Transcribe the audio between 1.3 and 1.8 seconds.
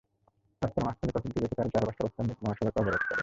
রেখে তাঁরা